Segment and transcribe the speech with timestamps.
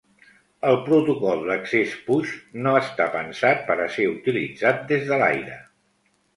[0.69, 2.33] El Protocol d'Accés Push
[2.65, 5.63] no està pensat per a ser utilitzat des de l'aire.